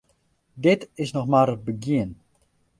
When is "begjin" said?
1.67-2.09